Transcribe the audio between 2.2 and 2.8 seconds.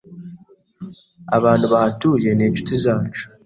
ni inshuti